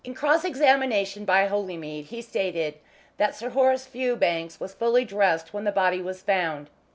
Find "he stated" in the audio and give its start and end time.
2.05-2.73